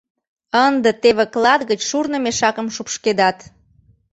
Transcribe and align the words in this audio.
Ынде 0.67 0.91
теве 1.01 1.25
клат 1.33 1.61
гыч 1.69 1.79
шурно 1.89 2.17
мешакым 2.25 2.67
шупшкедат. 2.75 3.37